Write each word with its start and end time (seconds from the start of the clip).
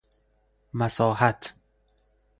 مساحت 0.73 1.53